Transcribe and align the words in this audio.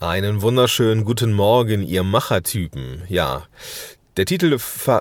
Einen 0.00 0.42
wunderschönen 0.42 1.04
guten 1.04 1.32
Morgen, 1.32 1.82
ihr 1.82 2.04
Machertypen. 2.04 3.02
Ja, 3.08 3.48
der 4.16 4.26
Titel 4.26 4.56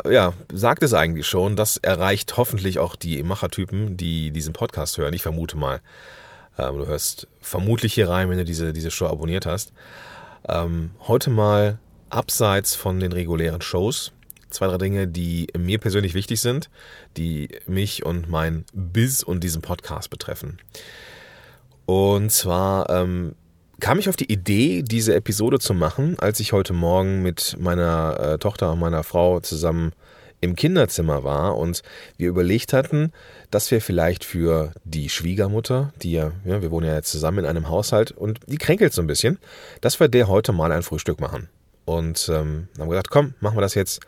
ja, 0.10 0.34
sagt 0.52 0.82
es 0.82 0.96
eigentlich 0.96 1.28
schon. 1.28 1.56
Das 1.56 1.78
erreicht 1.78 2.36
hoffentlich 2.36 2.80
auch 2.80 2.96
die 2.96 3.22
Machertypen, 3.22 3.96
die 3.96 4.32
diesen 4.32 4.54
Podcast 4.54 4.98
hören. 4.98 5.14
Ich 5.14 5.22
vermute 5.22 5.56
mal. 5.56 5.82
Ähm, 6.58 6.80
du 6.80 6.88
hörst 6.88 7.28
vermutlich 7.42 7.94
hier 7.94 8.10
rein, 8.10 8.32
wenn 8.32 8.40
du 8.40 8.44
diese, 8.44 8.74
diese 8.74 8.90
Show 8.90 9.06
abonniert 9.06 9.46
hast. 9.46 9.72
Ähm, 10.50 10.90
heute 11.08 11.30
mal 11.30 11.78
abseits 12.10 12.74
von 12.74 13.00
den 13.00 13.12
regulären 13.12 13.62
Shows. 13.62 14.14
Zwei, 14.50 14.66
drei 14.66 14.80
Dinge, 14.80 15.08
die 15.08 15.46
mir 15.56 15.78
persönlich 15.78 16.16
wichtig 16.16 16.42
sind, 16.42 16.72
die 17.18 17.50
mich 17.68 18.04
und 18.04 18.32
mein 18.32 18.66
Biz 18.74 19.22
und 19.22 19.44
diesen 19.44 19.62
Podcast 19.62 20.10
betreffen. 20.10 20.58
Und 21.86 22.32
zwar 22.32 22.90
ähm, 22.90 23.36
kam 23.80 24.00
ich 24.00 24.10
auf 24.10 24.16
die 24.16 24.32
Idee, 24.32 24.82
diese 24.82 25.14
Episode 25.16 25.60
zu 25.60 25.74
machen, 25.74 26.18
als 26.20 26.40
ich 26.40 26.52
heute 26.52 26.74
Morgen 26.74 27.22
mit 27.22 27.58
meiner 27.60 28.20
äh, 28.20 28.38
Tochter 28.40 28.74
und 28.74 28.80
meiner 28.80 29.04
Frau 29.04 29.40
zusammen 29.40 29.94
im 30.42 30.56
Kinderzimmer 30.56 31.24
war 31.24 31.58
und 31.58 31.82
wir 32.18 32.30
überlegt 32.30 32.74
hatten, 32.74 33.12
dass 33.50 33.72
wir 33.72 33.82
vielleicht 33.82 34.24
für 34.24 34.72
die 34.84 35.10
Schwiegermutter, 35.10 35.94
die 36.02 36.12
ja, 36.12 36.32
ja, 36.46 36.62
wir 36.62 36.72
wohnen 36.72 36.88
ja 36.88 36.96
jetzt 36.96 37.12
zusammen 37.12 37.40
in 37.40 37.46
einem 37.46 37.70
Haushalt 37.70 38.12
und 38.12 38.40
die 38.48 38.58
kränkelt 38.58 38.94
so 38.94 39.02
ein 39.02 39.08
bisschen, 39.08 39.40
dass 39.82 40.00
wir 40.00 40.08
der 40.08 40.28
heute 40.28 40.54
mal 40.54 40.72
ein 40.72 40.84
Frühstück 40.84 41.20
machen. 41.20 41.50
Und 41.86 42.30
ähm, 42.30 42.68
haben 42.78 42.90
gesagt, 42.90 43.10
komm, 43.10 43.34
machen 43.40 43.58
wir 43.58 43.62
das 43.62 43.74
jetzt. 43.74 44.02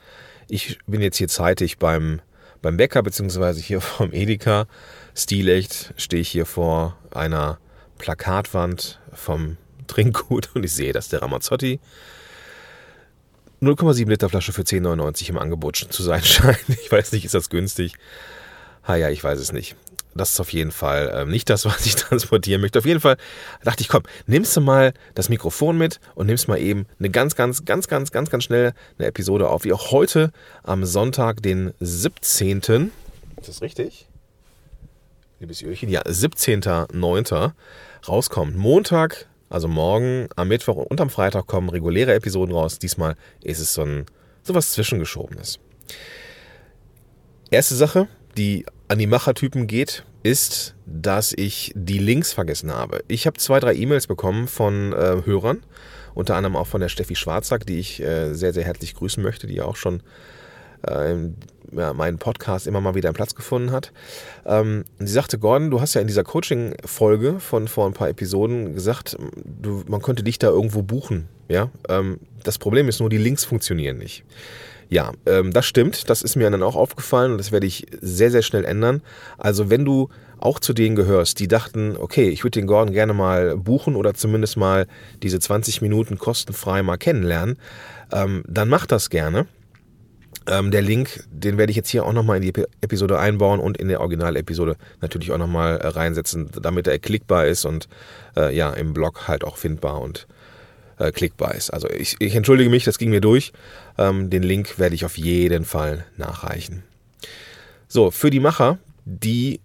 Ich 0.50 0.80
bin 0.86 1.02
jetzt 1.02 1.18
hier 1.18 1.30
zeitig 1.30 1.78
beim, 1.78 2.22
beim 2.62 2.78
Bäcker, 2.78 3.02
beziehungsweise 3.02 3.62
hier 3.62 3.82
vom 3.82 4.12
Edeka. 4.12 4.68
Stilecht 5.16 5.94
stehe 5.98 6.22
ich 6.22 6.30
hier 6.30 6.46
vor 6.46 6.98
einer 7.12 7.58
Plakatwand 7.98 9.00
vom 9.14 9.58
Trinkgut 9.90 10.50
und 10.54 10.64
ich 10.64 10.74
sehe, 10.74 10.94
dass 10.94 11.10
der 11.10 11.22
Ramazzotti 11.22 11.80
0,7 13.62 14.08
Liter 14.08 14.30
Flasche 14.30 14.54
für 14.54 14.62
10,99 14.62 15.30
im 15.30 15.38
Angebot 15.38 15.76
zu 15.76 16.04
sein 16.04 16.24
scheint. 16.24 16.60
Ich 16.70 16.92
weiß 16.92 17.12
nicht, 17.12 17.26
ist 17.26 17.34
das 17.34 17.50
günstig? 17.50 17.94
Ha 18.88 18.96
ja, 18.96 19.10
ich 19.10 19.24
weiß 19.24 19.40
es 19.40 19.52
nicht. 19.52 19.76
Das 20.16 20.32
ist 20.32 20.40
auf 20.40 20.52
jeden 20.52 20.72
Fall 20.72 21.10
äh, 21.10 21.26
nicht 21.26 21.50
das, 21.50 21.66
was 21.66 21.86
ich 21.86 21.96
transportieren 21.96 22.62
möchte. 22.62 22.80
Auf 22.80 22.86
jeden 22.86 23.00
Fall 23.00 23.18
dachte 23.64 23.82
ich, 23.82 23.90
komm, 23.90 24.04
nimmst 24.26 24.56
du 24.56 24.62
mal 24.62 24.94
das 25.14 25.30
Mikrofon 25.30 25.78
mit 25.78 26.00
und 26.16 26.28
nimmst 26.28 26.48
mal 26.48 26.60
eben 26.60 26.88
eine 26.98 27.10
ganz, 27.10 27.36
ganz, 27.36 27.66
ganz, 27.66 27.88
ganz, 27.88 28.12
ganz, 28.12 28.30
ganz 28.30 28.44
schnell 28.44 28.74
eine 28.98 29.08
Episode 29.08 29.50
auf, 29.50 29.66
wie 29.66 29.74
auch 29.74 29.92
heute 29.92 30.32
am 30.64 30.86
Sonntag, 30.86 31.44
den 31.44 31.74
17. 31.80 32.92
Ist 33.38 33.50
das 33.50 33.62
richtig? 33.62 34.08
Liebes 35.40 35.62
Jürchen, 35.62 35.90
ja, 35.90 36.02
17.09 36.02 37.52
rauskommt. 38.08 38.58
Montag, 38.58 39.28
also 39.50 39.68
morgen, 39.68 40.28
am 40.36 40.48
Mittwoch 40.48 40.78
und 40.78 41.02
am 41.02 41.10
Freitag 41.10 41.48
kommen 41.48 41.70
reguläre 41.70 42.14
Episoden 42.14 42.54
raus. 42.54 42.80
Diesmal 42.80 43.16
ist 43.44 43.60
es 43.60 43.74
so 43.74 43.82
ein 43.82 44.06
sowas 44.44 44.72
zwischengeschobenes. 44.72 45.60
Erste 47.52 47.76
Sache, 47.76 48.08
die 48.38 48.66
an 48.88 49.00
die 49.00 49.08
Machertypen 49.08 49.68
geht, 49.68 50.06
ist, 50.24 50.76
dass 50.86 51.34
ich 51.36 51.72
die 51.76 51.98
Links 51.98 52.34
vergessen 52.34 52.72
habe. 52.72 53.04
Ich 53.08 53.26
habe 53.26 53.38
zwei, 53.38 53.60
drei 53.60 53.74
E-Mails 53.74 54.08
bekommen 54.08 54.48
von 54.48 54.94
äh, 54.94 55.22
Hörern, 55.26 55.64
unter 56.14 56.36
anderem 56.36 56.56
auch 56.56 56.68
von 56.68 56.82
der 56.82 56.90
Steffi 56.90 57.16
Schwarzack, 57.16 57.66
die 57.66 57.80
ich 57.80 58.02
äh, 58.02 58.34
sehr, 58.34 58.54
sehr 58.54 58.66
herzlich 58.66 58.96
grüßen 58.96 59.24
möchte, 59.24 59.48
die 59.48 59.56
ja 59.56 59.66
auch 59.66 59.78
schon 59.78 60.04
äh, 60.84 61.16
ja, 61.72 61.94
meinen 61.94 62.18
Podcast 62.18 62.68
immer 62.68 62.82
mal 62.82 62.96
wieder 62.96 63.10
einen 63.10 63.16
Platz 63.16 63.36
gefunden 63.36 63.72
hat. 63.72 63.92
Ähm, 64.46 64.86
sie 65.00 65.14
sagte, 65.14 65.38
Gordon, 65.38 65.70
du 65.70 65.82
hast 65.82 65.94
ja 65.94 66.02
in 66.02 66.08
dieser 66.08 66.24
Coaching-Folge 66.24 67.40
von 67.40 67.68
vor 67.68 67.86
ein 67.86 67.94
paar 67.94 68.10
Episoden 68.10 68.74
gesagt, 68.74 69.18
du, 69.46 69.84
man 69.88 70.02
könnte 70.02 70.24
dich 70.24 70.40
da 70.40 70.48
irgendwo 70.48 70.82
buchen. 70.82 71.28
Ja? 71.48 71.70
Ähm, 71.88 72.20
das 72.44 72.58
Problem 72.58 72.88
ist 72.88 73.00
nur, 73.00 73.10
die 73.10 73.18
Links 73.18 73.46
funktionieren 73.46 73.98
nicht. 73.98 74.24
Ja, 74.90 75.12
ähm, 75.28 75.54
das 75.54 75.68
stimmt. 75.68 76.10
Das 76.10 76.24
ist 76.24 76.36
mir 76.36 76.50
dann 76.50 76.64
auch 76.64 76.76
aufgefallen 76.76 77.34
und 77.34 77.38
das 77.38 77.52
werde 77.52 77.68
ich 77.68 77.86
sehr, 78.02 78.32
sehr 78.32 78.42
schnell 78.42 78.66
ändern. 78.66 79.02
Also 79.38 79.70
wenn 79.70 79.86
du 79.86 80.10
auch 80.40 80.60
zu 80.60 80.74
denen 80.74 80.96
gehörst, 80.96 81.40
die 81.40 81.48
dachten, 81.48 81.96
okay, 81.98 82.30
ich 82.30 82.44
würde 82.44 82.60
den 82.60 82.66
Gordon 82.66 82.94
gerne 82.94 83.14
mal 83.14 83.56
buchen 83.56 83.96
oder 83.96 84.16
zumindest 84.16 84.58
mal 84.58 84.88
diese 85.22 85.40
20 85.40 85.82
Minuten 85.82 86.18
kostenfrei 86.18 86.82
mal 86.82 86.98
kennenlernen, 86.98 87.58
ähm, 88.12 88.44
dann 88.48 88.70
mach 88.70 88.88
das 88.88 89.12
gerne. 89.12 89.46
Ähm, 90.50 90.72
der 90.72 90.82
Link, 90.82 91.24
den 91.32 91.58
werde 91.58 91.70
ich 91.70 91.78
jetzt 91.78 91.90
hier 91.90 92.06
auch 92.06 92.14
nochmal 92.14 92.38
in 92.38 92.42
die 92.42 92.64
Episode 92.82 93.20
einbauen 93.20 93.60
und 93.60 93.78
in 93.78 93.88
der 93.88 94.02
Originalepisode 94.02 94.78
natürlich 95.00 95.32
auch 95.32 95.38
nochmal 95.38 95.78
äh, 95.78 95.88
reinsetzen, 95.88 96.50
damit 96.60 96.88
er 96.88 96.98
klickbar 96.98 97.46
ist 97.46 97.66
und 97.66 97.88
äh, 98.36 98.56
ja, 98.56 98.72
im 98.72 98.94
Blog 98.94 99.28
halt 99.28 99.44
auch 99.44 99.58
findbar 99.58 100.02
und 100.02 100.28
äh, 100.98 101.12
klickbar 101.12 101.54
ist. 101.54 101.70
Also 101.70 101.88
ich, 101.88 102.16
ich, 102.20 102.36
entschuldige 102.36 102.70
mich, 102.70 102.84
das 102.84 102.98
ging 102.98 103.12
mir 103.12 103.22
durch. 103.22 103.54
Ähm, 103.98 104.32
den 104.32 104.42
Link 104.42 104.80
werde 104.80 104.96
ich 104.96 105.06
auf 105.06 105.18
jeden 105.20 105.66
Fall 105.66 106.06
nachreichen. 106.18 106.84
So, 107.88 108.10
für 108.10 108.32
die 108.32 108.40
Macher, 108.40 108.80
die 109.06 109.62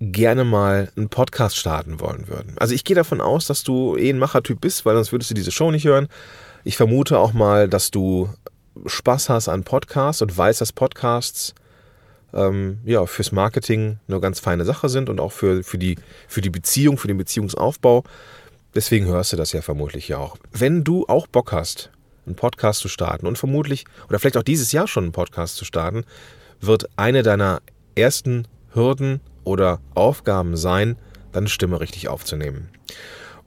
gerne 0.00 0.44
mal 0.44 0.90
einen 0.96 1.08
Podcast 1.08 1.56
starten 1.56 1.98
wollen 1.98 2.28
würden. 2.28 2.54
Also 2.58 2.72
ich 2.72 2.84
gehe 2.84 2.94
davon 2.94 3.20
aus, 3.20 3.46
dass 3.46 3.64
du 3.64 3.96
eh 3.96 4.10
ein 4.10 4.18
Machertyp 4.18 4.60
bist, 4.60 4.86
weil 4.86 4.94
sonst 4.94 5.10
würdest 5.10 5.30
du 5.30 5.34
diese 5.34 5.50
Show 5.50 5.72
nicht 5.72 5.84
hören. 5.84 6.08
Ich 6.64 6.76
vermute 6.76 7.18
auch 7.18 7.32
mal, 7.32 7.68
dass 7.68 7.90
du 7.90 8.28
Spaß 8.86 9.28
hast 9.28 9.48
an 9.48 9.64
Podcasts 9.64 10.22
und 10.22 10.36
weißt, 10.36 10.60
dass 10.60 10.72
Podcasts 10.72 11.54
ähm, 12.32 12.78
ja, 12.84 13.06
fürs 13.06 13.32
Marketing 13.32 13.98
eine 14.08 14.20
ganz 14.20 14.40
feine 14.40 14.64
Sache 14.64 14.88
sind 14.88 15.08
und 15.08 15.20
auch 15.20 15.32
für, 15.32 15.62
für, 15.62 15.78
die, 15.78 15.96
für 16.26 16.40
die 16.40 16.50
Beziehung, 16.50 16.98
für 16.98 17.08
den 17.08 17.16
Beziehungsaufbau. 17.16 18.04
Deswegen 18.74 19.06
hörst 19.06 19.32
du 19.32 19.36
das 19.36 19.52
ja 19.52 19.62
vermutlich 19.62 20.08
ja 20.08 20.18
auch. 20.18 20.36
Wenn 20.52 20.84
du 20.84 21.06
auch 21.06 21.26
Bock 21.26 21.52
hast, 21.52 21.90
einen 22.26 22.36
Podcast 22.36 22.80
zu 22.80 22.88
starten 22.88 23.26
und 23.26 23.38
vermutlich, 23.38 23.84
oder 24.08 24.18
vielleicht 24.18 24.36
auch 24.36 24.42
dieses 24.42 24.72
Jahr 24.72 24.86
schon 24.86 25.04
einen 25.04 25.12
Podcast 25.12 25.56
zu 25.56 25.64
starten, 25.64 26.04
wird 26.60 26.88
eine 26.96 27.22
deiner 27.22 27.62
ersten 27.94 28.46
Hürden 28.74 29.20
oder 29.44 29.80
Aufgaben 29.94 30.56
sein, 30.56 30.96
deine 31.32 31.48
Stimme 31.48 31.80
richtig 31.80 32.08
aufzunehmen. 32.08 32.68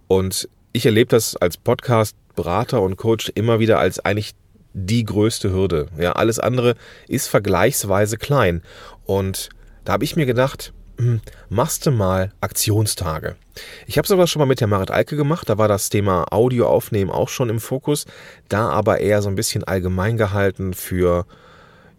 Und 0.08 0.50
ich 0.74 0.86
erlebe 0.86 1.10
das 1.10 1.36
als 1.36 1.58
Podcast-Berater 1.58 2.82
und 2.82 2.98
Coach 2.98 3.32
immer 3.36 3.60
wieder 3.60 3.80
als 3.80 4.00
eigentlich 4.00 4.34
die 4.74 5.04
größte 5.04 5.52
Hürde. 5.52 5.88
Ja, 5.98 6.14
alles 6.14 6.40
andere 6.40 6.76
ist 7.08 7.28
vergleichsweise 7.28 8.18
klein. 8.18 8.62
Und 9.06 9.50
da 9.84 9.94
habe 9.94 10.04
ich 10.04 10.16
mir 10.16 10.26
gedacht, 10.26 10.74
hm, 10.98 11.22
machst 11.50 11.86
du 11.86 11.92
mal 11.92 12.32
Aktionstage. 12.42 13.36
Ich 13.88 13.98
habe 13.98 14.08
sowas 14.08 14.30
schon 14.30 14.40
mal 14.40 14.46
mit 14.46 14.60
der 14.60 14.68
Marit 14.68 14.92
Alke 14.92 15.16
gemacht, 15.16 15.50
da 15.50 15.58
war 15.58 15.68
das 15.68 15.90
Thema 15.90 16.32
Audio 16.32 16.68
aufnehmen 16.68 17.10
auch 17.10 17.30
schon 17.30 17.50
im 17.50 17.60
Fokus, 17.60 18.06
da 18.50 18.70
aber 18.70 19.00
eher 19.00 19.22
so 19.22 19.30
ein 19.30 19.36
bisschen 19.36 19.64
allgemein 19.64 20.18
gehalten 20.18 20.74
für, 20.74 21.26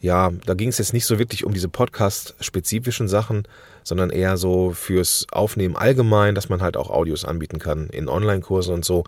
ja, 0.01 0.31
da 0.47 0.55
ging 0.55 0.69
es 0.69 0.79
jetzt 0.79 0.93
nicht 0.93 1.07
so 1.07 1.19
wirklich 1.19 1.45
um 1.45 1.53
diese 1.53 1.69
Podcast-spezifischen 1.69 3.09
Sachen, 3.09 3.43
sondern 3.83 4.11
eher 4.11 4.37
so 4.37 4.71
fürs 4.71 5.27
Aufnehmen 5.33 5.77
allgemein, 5.77 6.35
dass 6.35 6.49
man 6.49 6.63
halt 6.63 6.77
auch 6.77 6.91
Audios 6.91 7.25
anbieten 7.25 7.59
kann 7.59 7.89
in 7.89 8.09
Online-Kursen 8.09 8.73
und 8.73 8.85
so. 8.85 9.05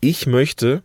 Ich 0.00 0.26
möchte 0.26 0.82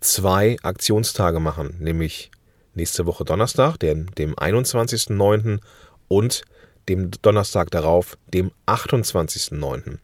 zwei 0.00 0.56
Aktionstage 0.62 1.40
machen, 1.40 1.76
nämlich 1.78 2.30
nächste 2.74 3.06
Woche 3.06 3.24
Donnerstag, 3.24 3.76
dem, 3.78 4.14
dem 4.14 4.34
21.09. 4.34 5.60
und 6.08 6.42
dem 6.88 7.10
Donnerstag 7.22 7.70
darauf, 7.70 8.16
dem 8.32 8.50
28.09. 8.66 9.98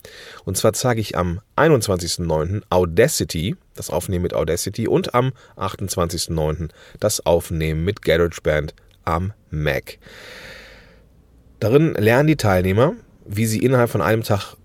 Und 0.44 0.56
zwar 0.56 0.72
zeige 0.74 1.00
ich 1.00 1.16
am 1.16 1.40
21.09. 1.56 2.62
Audacity, 2.68 3.56
das 3.74 3.90
Aufnehmen 3.90 4.22
mit 4.22 4.34
Audacity, 4.34 4.86
und 4.86 5.14
am 5.14 5.32
28.09. 5.56 6.68
das 7.00 7.24
Aufnehmen 7.24 7.84
mit 7.84 8.02
GarageBand 8.02 8.74
am 9.04 9.32
Mac. 9.50 9.98
Darin 11.60 11.94
lernen 11.94 12.26
die 12.26 12.36
Teilnehmer, 12.36 12.94
wie 13.24 13.46
sie 13.46 13.60
innerhalb 13.60 13.90
von 13.90 14.02
einem 14.02 14.22
Tag 14.22 14.56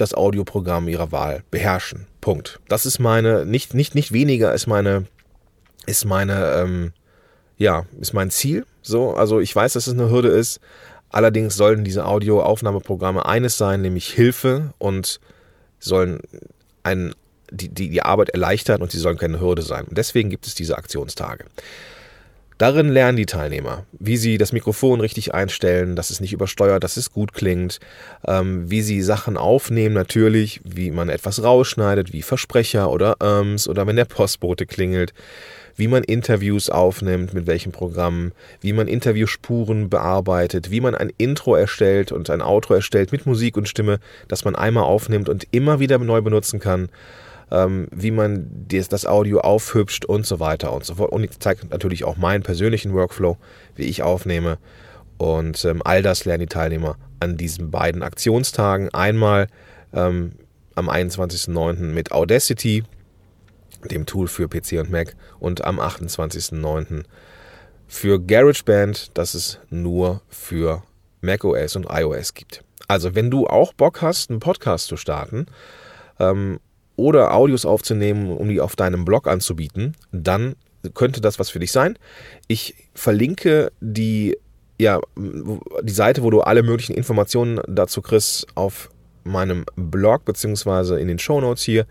das 0.00 0.14
Audioprogramm 0.14 0.88
ihrer 0.88 1.12
Wahl 1.12 1.42
beherrschen. 1.50 2.06
Punkt. 2.20 2.60
Das 2.68 2.86
ist 2.86 2.98
meine, 2.98 3.44
nicht, 3.46 3.74
nicht, 3.74 3.94
nicht 3.94 4.12
weniger 4.12 4.54
ist 4.54 4.66
meine, 4.66 5.04
ist 5.86 6.04
meine, 6.04 6.52
ähm, 6.52 6.92
ja, 7.56 7.84
ist 8.00 8.12
mein 8.12 8.30
Ziel. 8.30 8.66
So, 8.82 9.14
also 9.14 9.40
ich 9.40 9.54
weiß, 9.54 9.74
dass 9.74 9.86
es 9.86 9.94
eine 9.94 10.10
Hürde 10.10 10.28
ist. 10.28 10.60
Allerdings 11.10 11.56
sollen 11.56 11.84
diese 11.84 12.06
Audioaufnahmeprogramme 12.06 13.26
eines 13.26 13.58
sein, 13.58 13.82
nämlich 13.82 14.12
Hilfe 14.12 14.72
und 14.78 15.20
sollen 15.80 16.20
einen, 16.82 17.14
die, 17.50 17.68
die, 17.68 17.90
die 17.90 18.02
Arbeit 18.02 18.30
erleichtern 18.30 18.80
und 18.80 18.92
sie 18.92 18.98
sollen 18.98 19.18
keine 19.18 19.40
Hürde 19.40 19.62
sein. 19.62 19.84
Und 19.86 19.98
deswegen 19.98 20.30
gibt 20.30 20.46
es 20.46 20.54
diese 20.54 20.78
Aktionstage. 20.78 21.44
Darin 22.60 22.90
lernen 22.90 23.16
die 23.16 23.24
Teilnehmer, 23.24 23.86
wie 23.92 24.18
sie 24.18 24.36
das 24.36 24.52
Mikrofon 24.52 25.00
richtig 25.00 25.32
einstellen, 25.32 25.96
dass 25.96 26.10
es 26.10 26.20
nicht 26.20 26.34
übersteuert, 26.34 26.84
dass 26.84 26.98
es 26.98 27.10
gut 27.10 27.32
klingt, 27.32 27.80
ähm, 28.28 28.70
wie 28.70 28.82
sie 28.82 29.00
Sachen 29.00 29.38
aufnehmen 29.38 29.94
natürlich, 29.94 30.60
wie 30.62 30.90
man 30.90 31.08
etwas 31.08 31.42
rausschneidet, 31.42 32.12
wie 32.12 32.20
Versprecher 32.20 32.90
oder 32.90 33.16
Irms 33.22 33.66
oder 33.66 33.86
wenn 33.86 33.96
der 33.96 34.04
Postbote 34.04 34.66
klingelt, 34.66 35.14
wie 35.76 35.88
man 35.88 36.04
Interviews 36.04 36.68
aufnimmt, 36.68 37.32
mit 37.32 37.46
welchem 37.46 37.72
Programm, 37.72 38.32
wie 38.60 38.74
man 38.74 38.88
Interviewspuren 38.88 39.88
bearbeitet, 39.88 40.70
wie 40.70 40.82
man 40.82 40.94
ein 40.94 41.10
Intro 41.16 41.54
erstellt 41.54 42.12
und 42.12 42.28
ein 42.28 42.42
Outro 42.42 42.74
erstellt 42.74 43.10
mit 43.10 43.24
Musik 43.24 43.56
und 43.56 43.70
Stimme, 43.70 44.00
das 44.28 44.44
man 44.44 44.54
einmal 44.54 44.84
aufnimmt 44.84 45.30
und 45.30 45.46
immer 45.50 45.80
wieder 45.80 45.96
neu 45.96 46.20
benutzen 46.20 46.60
kann 46.60 46.90
ähm, 47.50 47.88
wie 47.90 48.10
man 48.10 48.66
das 48.68 49.06
Audio 49.06 49.40
aufhübscht 49.40 50.04
und 50.04 50.26
so 50.26 50.40
weiter 50.40 50.72
und 50.72 50.84
so 50.84 50.96
fort. 50.96 51.12
Und 51.12 51.24
ich 51.24 51.38
zeige 51.38 51.66
natürlich 51.66 52.04
auch 52.04 52.16
meinen 52.16 52.42
persönlichen 52.42 52.94
Workflow, 52.94 53.36
wie 53.74 53.84
ich 53.84 54.02
aufnehme. 54.02 54.58
Und 55.18 55.64
ähm, 55.64 55.82
all 55.84 56.02
das 56.02 56.24
lernen 56.24 56.40
die 56.40 56.46
Teilnehmer 56.46 56.96
an 57.18 57.36
diesen 57.36 57.70
beiden 57.70 58.02
Aktionstagen. 58.02 58.88
Einmal 58.94 59.48
ähm, 59.92 60.32
am 60.74 60.88
21.09. 60.88 61.80
mit 61.92 62.12
Audacity, 62.12 62.84
dem 63.90 64.06
Tool 64.06 64.28
für 64.28 64.48
PC 64.48 64.78
und 64.78 64.90
Mac, 64.90 65.14
und 65.38 65.64
am 65.64 65.80
28.09. 65.80 67.04
für 67.86 68.20
GarageBand, 68.20 69.10
das 69.18 69.34
es 69.34 69.58
nur 69.68 70.22
für 70.28 70.82
macOS 71.20 71.76
und 71.76 71.86
iOS 71.90 72.34
gibt. 72.34 72.64
Also 72.88 73.14
wenn 73.14 73.30
du 73.30 73.46
auch 73.46 73.72
Bock 73.72 74.02
hast, 74.02 74.30
einen 74.30 74.40
Podcast 74.40 74.86
zu 74.86 74.96
starten 74.96 75.46
ähm, 76.18 76.60
oder 77.00 77.32
Audios 77.32 77.64
aufzunehmen, 77.64 78.30
um 78.30 78.48
die 78.48 78.60
auf 78.60 78.76
deinem 78.76 79.06
Blog 79.06 79.26
anzubieten, 79.26 79.96
dann 80.12 80.54
könnte 80.92 81.22
das 81.22 81.38
was 81.38 81.48
für 81.48 81.58
dich 81.58 81.72
sein. 81.72 81.98
Ich 82.46 82.74
verlinke 82.94 83.72
die, 83.80 84.36
ja, 84.78 85.00
die 85.16 85.92
Seite, 85.92 86.22
wo 86.22 86.30
du 86.30 86.42
alle 86.42 86.62
möglichen 86.62 86.94
Informationen 86.94 87.60
dazu 87.66 88.02
kriegst, 88.02 88.46
auf 88.54 88.90
meinem 89.24 89.64
Blog 89.76 90.26
beziehungsweise 90.26 91.00
in 91.00 91.08
den 91.08 91.18
Show 91.18 91.40
Notes 91.40 91.62
hier. 91.62 91.86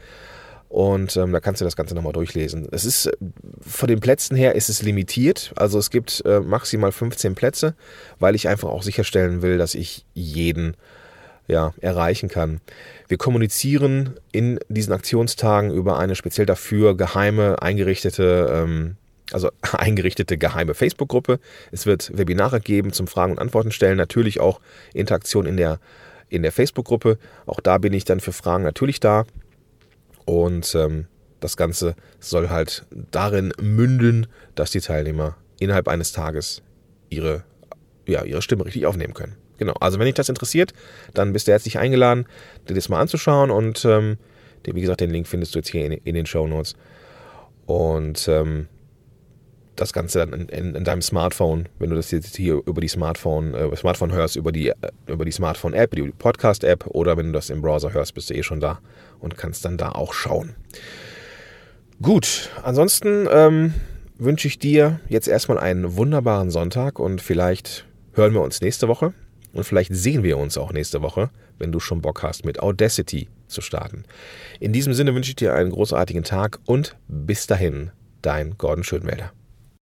Und 0.67 1.17
ähm, 1.17 1.31
da 1.31 1.39
kannst 1.39 1.61
du 1.61 1.65
das 1.65 1.75
Ganze 1.75 1.95
nochmal 1.95 2.13
durchlesen. 2.13 2.67
Es 2.71 2.85
ist 2.85 3.07
äh, 3.07 3.13
von 3.61 3.87
den 3.87 3.99
Plätzen 3.99 4.37
her 4.37 4.53
ist 4.53 4.69
es 4.69 4.83
limitiert. 4.83 5.51
Also 5.55 5.79
es 5.79 5.89
gibt 5.89 6.23
äh, 6.25 6.39
maximal 6.41 6.91
15 6.91 7.33
Plätze, 7.33 7.73
weil 8.19 8.35
ich 8.35 8.47
einfach 8.47 8.69
auch 8.69 8.83
sicherstellen 8.83 9.41
will, 9.41 9.57
dass 9.57 9.73
ich 9.73 10.05
jeden 10.13 10.77
ja, 11.49 11.73
erreichen 11.81 12.29
kann. 12.29 12.61
Wir 13.07 13.17
kommunizieren 13.17 14.15
in 14.31 14.59
diesen 14.69 14.93
Aktionstagen 14.93 15.71
über 15.71 15.97
eine 15.97 16.15
speziell 16.15 16.45
dafür 16.45 16.95
geheime, 16.95 17.61
eingerichtete, 17.61 18.49
ähm, 18.53 18.95
also 19.31 19.49
eingerichtete 19.71 20.37
geheime 20.37 20.75
Facebook-Gruppe. 20.75 21.39
Es 21.71 21.85
wird 21.85 22.15
Webinare 22.17 22.61
geben 22.61 22.93
zum 22.93 23.07
Fragen 23.07 23.33
und 23.33 23.39
Antworten 23.39 23.71
stellen, 23.71 23.97
natürlich 23.97 24.39
auch 24.39 24.61
Interaktion 24.93 25.47
in 25.47 25.57
der, 25.57 25.79
in 26.29 26.43
der 26.43 26.51
Facebook-Gruppe. 26.51 27.17
Auch 27.47 27.59
da 27.59 27.79
bin 27.79 27.93
ich 27.93 28.05
dann 28.05 28.19
für 28.19 28.31
Fragen 28.31 28.63
natürlich 28.63 28.99
da. 28.99 29.25
Und 30.25 30.75
ähm, 30.75 31.07
das 31.39 31.57
Ganze 31.57 31.95
soll 32.19 32.49
halt 32.49 32.85
darin 32.91 33.53
münden, 33.59 34.27
dass 34.53 34.69
die 34.69 34.81
Teilnehmer 34.81 35.35
innerhalb 35.59 35.87
eines 35.87 36.11
Tages 36.11 36.61
ihre, 37.09 37.43
ja, 38.05 38.23
ihre 38.23 38.43
Stimme 38.43 38.65
richtig 38.65 38.85
aufnehmen 38.85 39.15
können. 39.15 39.35
Genau, 39.59 39.73
also 39.79 39.99
wenn 39.99 40.05
dich 40.05 40.15
das 40.15 40.29
interessiert, 40.29 40.73
dann 41.13 41.33
bist 41.33 41.47
du 41.47 41.51
herzlich 41.51 41.77
eingeladen, 41.77 42.25
dir 42.67 42.73
das 42.73 42.89
mal 42.89 42.99
anzuschauen 42.99 43.51
und 43.51 43.85
ähm, 43.85 44.17
wie 44.65 44.81
gesagt, 44.81 45.01
den 45.01 45.11
Link 45.11 45.27
findest 45.27 45.53
du 45.53 45.59
jetzt 45.59 45.69
hier 45.69 45.85
in, 45.85 45.91
in 45.91 46.15
den 46.15 46.25
Show 46.25 46.47
Notes. 46.47 46.75
Und 47.65 48.27
ähm, 48.27 48.67
das 49.75 49.93
Ganze 49.93 50.19
dann 50.19 50.33
in, 50.33 50.49
in, 50.49 50.75
in, 50.75 50.83
deinem 50.83 51.01
Smartphone, 51.01 51.69
wenn 51.77 51.89
du 51.89 51.95
das 51.95 52.11
jetzt 52.11 52.35
hier 52.35 52.61
über 52.65 52.81
die 52.81 52.87
Smartphone, 52.87 53.53
äh, 53.53 53.75
Smartphone 53.75 54.11
hörst, 54.11 54.35
über 54.35 54.51
die, 54.51 54.69
äh, 54.69 54.75
über 55.07 55.25
die 55.25 55.31
Smartphone-App, 55.31 55.95
die 55.95 56.11
Podcast-App 56.11 56.87
oder 56.87 57.17
wenn 57.17 57.27
du 57.27 57.31
das 57.33 57.49
im 57.49 57.61
Browser 57.61 57.93
hörst, 57.93 58.13
bist 58.13 58.29
du 58.29 58.33
eh 58.33 58.43
schon 58.43 58.59
da 58.59 58.79
und 59.19 59.37
kannst 59.37 59.65
dann 59.65 59.77
da 59.77 59.91
auch 59.91 60.13
schauen. 60.13 60.55
Gut, 62.01 62.49
ansonsten 62.63 63.27
ähm, 63.31 63.73
wünsche 64.17 64.47
ich 64.47 64.59
dir 64.59 64.99
jetzt 65.09 65.27
erstmal 65.27 65.57
einen 65.57 65.95
wunderbaren 65.95 66.49
Sonntag 66.49 66.99
und 66.99 67.21
vielleicht 67.21 67.85
hören 68.13 68.33
wir 68.33 68.41
uns 68.41 68.61
nächste 68.61 68.87
Woche 68.87 69.13
und 69.53 69.63
vielleicht 69.63 69.93
sehen 69.93 70.23
wir 70.23 70.37
uns 70.37 70.57
auch 70.57 70.71
nächste 70.71 71.01
Woche, 71.01 71.29
wenn 71.57 71.71
du 71.71 71.79
schon 71.79 72.01
Bock 72.01 72.23
hast, 72.23 72.45
mit 72.45 72.59
Audacity 72.59 73.27
zu 73.47 73.61
starten. 73.61 74.03
In 74.59 74.73
diesem 74.73 74.93
Sinne 74.93 75.15
wünsche 75.15 75.31
ich 75.31 75.35
dir 75.35 75.53
einen 75.53 75.71
großartigen 75.71 76.23
Tag 76.23 76.59
und 76.65 76.95
bis 77.07 77.47
dahin, 77.47 77.91
dein 78.21 78.57
Gordon 78.57 78.83
Schönwälder. 78.83 79.31